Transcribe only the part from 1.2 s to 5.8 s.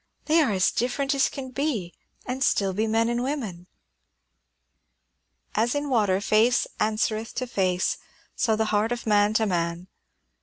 they can be, and still be men and women." "'As